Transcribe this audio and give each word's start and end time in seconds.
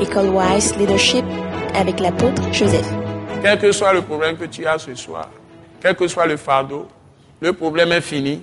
École 0.00 0.28
Wise 0.28 0.76
Leadership 0.76 1.24
avec 1.74 2.00
l'apôtre 2.00 2.42
Joseph. 2.52 2.86
Quel 3.42 3.58
que 3.58 3.72
soit 3.72 3.94
le 3.94 4.02
problème 4.02 4.36
que 4.36 4.44
tu 4.44 4.66
as 4.66 4.78
ce 4.78 4.94
soir, 4.94 5.28
quel 5.80 5.94
que 5.96 6.06
soit 6.06 6.26
le 6.26 6.36
fardeau, 6.36 6.86
le 7.40 7.52
problème 7.52 7.92
est 7.92 8.00
fini. 8.00 8.42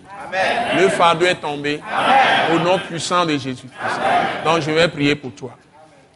Le 0.79 0.87
fardeau 0.89 1.25
est 1.25 1.35
tombé. 1.35 1.79
Au 2.53 2.59
nom 2.59 2.77
puissant 2.79 3.25
de 3.25 3.31
Jésus-Christ. 3.31 3.99
Donc 4.43 4.61
je 4.61 4.71
vais 4.71 4.87
prier 4.87 5.15
pour 5.15 5.31
toi. 5.33 5.51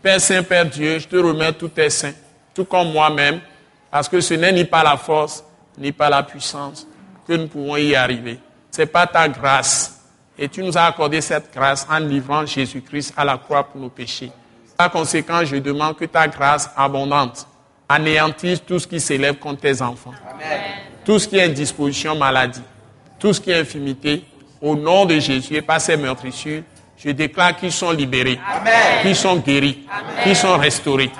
Père 0.02 0.20
Saint, 0.20 0.44
Père 0.44 0.66
Dieu, 0.66 1.00
je 1.00 1.08
te 1.08 1.16
remets 1.16 1.54
tous 1.54 1.70
tes 1.70 1.90
saints, 1.90 2.14
tout 2.54 2.66
comme 2.66 2.92
moi-même, 2.92 3.40
parce 3.92 4.10
que 4.10 4.22
ce 4.22 4.34
n'est 4.34 4.52
ni 4.52 4.66
par 4.66 4.84
la 4.84 4.98
force, 4.98 5.44
ni 5.78 5.92
par 5.92 6.10
la 6.10 6.24
puissance 6.24 6.88
que 7.28 7.34
nous 7.34 7.48
pouvons 7.48 7.78
y 7.78 7.96
arriver. 7.96 8.40
C'est 8.72 8.86
pas 8.86 9.06
ta 9.06 9.28
grâce. 9.28 10.02
Et 10.38 10.48
tu 10.50 10.64
nous 10.64 10.78
as 10.78 10.86
accordé 10.86 11.22
cette 11.22 11.54
grâce 11.54 11.88
en 11.90 12.00
livrant 12.00 12.46
Jésus-Christ 12.46 13.14
à 13.18 13.26
la 13.26 13.38
croix 13.38 13.64
pour 13.64 13.82
nos 13.82 13.90
péchés. 13.90 14.32
Par 14.78 14.92
conséquent, 14.92 15.44
je 15.44 15.56
demande 15.56 15.98
que 15.98 16.06
ta 16.06 16.28
grâce 16.28 16.70
abondante 16.78 17.48
anéantisse 17.90 18.64
tout 18.64 18.80
ce 18.80 18.88
qui 18.88 19.00
s'élève 19.00 19.36
contre 19.36 19.62
tes 19.62 19.82
enfants. 19.82 20.14
Tout 21.04 21.18
ce 21.18 21.28
qui 21.28 21.38
est 21.38 21.46
indisposition, 21.46 22.16
maladie, 22.16 22.62
tout 23.18 23.34
ce 23.34 23.42
qui 23.42 23.50
est 23.50 23.60
infimité, 23.60 24.24
au 24.62 24.76
nom 24.76 25.06
de 25.06 25.20
Jésus 25.20 25.56
et 25.56 25.62
par 25.62 25.82
ses 25.82 25.98
meurtrissures, 25.98 26.64
je 26.98 27.10
déclare 27.12 27.56
qu'ils 27.56 27.72
sont 27.72 27.92
libérés, 27.92 28.40
qu'ils 29.02 29.16
sont 29.16 29.38
guéris, 29.38 29.86
qu'ils 30.24 30.36
sont 30.36 30.58
restaurés. 30.58 31.12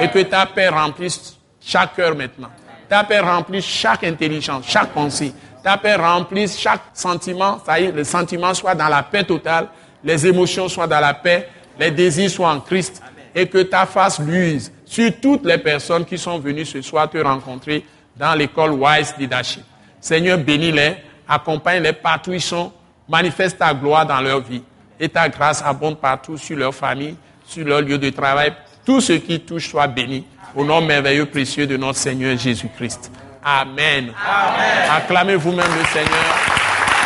Et 0.00 0.08
que 0.08 0.20
ta 0.20 0.46
paix 0.46 0.68
remplisse 0.68 1.36
chaque 1.60 1.94
cœur 1.94 2.14
maintenant. 2.14 2.48
Ta 2.88 3.04
paix 3.04 3.20
remplisse 3.20 3.64
chaque 3.64 4.04
intelligence, 4.04 4.64
chaque 4.66 4.90
pensée. 4.90 5.32
Ta 5.62 5.76
paix 5.76 5.96
remplisse 5.96 6.58
chaque 6.58 6.82
sentiment. 6.94 7.60
Ça 7.64 7.78
y 7.80 7.84
est, 7.84 7.92
le 7.92 8.04
sentiment 8.04 8.54
soit 8.54 8.74
dans 8.74 8.88
la 8.88 9.02
paix 9.02 9.24
totale, 9.24 9.68
les 10.02 10.26
émotions 10.26 10.68
soient 10.68 10.86
dans 10.86 11.00
la 11.00 11.14
paix, 11.14 11.48
les 11.78 11.90
désirs 11.90 12.30
soient 12.30 12.50
en 12.50 12.60
Christ. 12.60 13.02
Et 13.36 13.46
que 13.46 13.58
ta 13.58 13.86
face 13.86 14.18
luise 14.18 14.72
sur 14.84 15.12
toutes 15.20 15.44
les 15.44 15.58
personnes 15.58 16.04
qui 16.04 16.18
sont 16.18 16.38
venues 16.38 16.64
ce 16.64 16.80
soir 16.80 17.08
te 17.08 17.18
rencontrer 17.18 17.84
dans 18.16 18.34
l'école 18.34 18.72
Wise 18.72 19.14
Leadership. 19.18 19.62
Seigneur, 20.00 20.38
bénis-les, 20.38 20.96
accompagne-les 21.28 21.92
partout 21.92 22.30
où 22.30 22.34
ils 22.34 22.40
sont, 22.40 22.72
manifeste 23.08 23.58
ta 23.58 23.74
gloire 23.74 24.06
dans 24.06 24.20
leur 24.20 24.40
vie 24.40 24.62
et 24.98 25.08
ta 25.08 25.28
grâce 25.28 25.62
abonde 25.62 25.98
partout 25.98 26.38
sur 26.38 26.56
leur 26.56 26.74
famille, 26.74 27.16
sur 27.46 27.66
leur 27.66 27.82
lieu 27.82 27.98
de 27.98 28.10
travail. 28.10 28.52
Tout 28.84 29.00
ce 29.00 29.12
qui 29.12 29.40
touche 29.40 29.68
soit 29.68 29.86
béni 29.86 30.24
au 30.54 30.64
nom 30.64 30.80
merveilleux 30.80 31.26
précieux 31.26 31.66
de 31.66 31.76
notre 31.76 31.98
Seigneur 31.98 32.38
Jésus-Christ. 32.38 33.12
Amen. 33.44 34.12
Amen. 34.26 34.90
Acclamez 34.90 35.36
vous-même 35.36 35.70
le 35.78 35.84
Seigneur. 35.86 36.34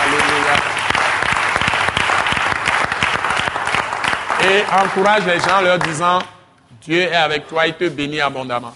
Alléluia. 0.02 0.49
Et 4.50 4.62
encourage 4.84 5.22
les 5.26 5.38
gens 5.38 5.58
en 5.60 5.62
leur 5.62 5.78
disant, 5.78 6.18
Dieu 6.82 7.02
est 7.02 7.14
avec 7.14 7.46
toi, 7.46 7.68
il 7.68 7.74
te 7.74 7.88
bénit 7.88 8.20
abondamment. 8.20 8.72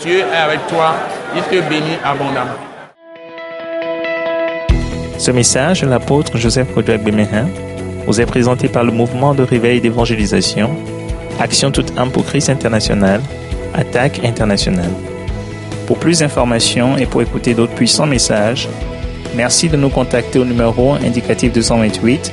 Dieu 0.00 0.18
est 0.18 0.36
avec 0.36 0.66
toi, 0.66 0.96
il 1.36 1.42
te 1.42 1.68
bénit 1.68 1.98
abondamment. 2.04 2.58
Ce 5.16 5.30
message 5.30 5.84
l'apôtre 5.84 6.36
Joseph 6.36 6.74
Kodouak 6.74 7.04
Bemehin 7.04 7.46
vous 8.08 8.20
est 8.20 8.26
présenté 8.26 8.66
par 8.66 8.82
le 8.82 8.90
mouvement 8.90 9.34
de 9.34 9.44
réveil 9.44 9.80
d'évangélisation, 9.80 10.76
Action 11.38 11.70
toute 11.70 11.96
âme 11.96 12.10
pour 12.10 12.24
Christ 12.24 12.50
international, 12.50 13.20
Attaque 13.74 14.24
internationale. 14.24 14.90
Pour 15.86 16.00
plus 16.00 16.18
d'informations 16.18 16.96
et 16.96 17.06
pour 17.06 17.22
écouter 17.22 17.54
d'autres 17.54 17.74
puissants 17.74 18.06
messages, 18.06 18.68
merci 19.36 19.68
de 19.68 19.76
nous 19.76 19.90
contacter 19.90 20.40
au 20.40 20.44
numéro 20.44 20.94
indicatif 20.94 21.52
228 21.52 22.32